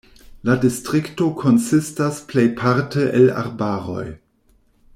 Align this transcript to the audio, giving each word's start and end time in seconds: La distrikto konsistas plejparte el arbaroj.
La 0.49 0.53
distrikto 0.61 1.27
konsistas 1.41 2.17
plejparte 2.31 3.07
el 3.21 3.31
arbaroj. 3.43 4.07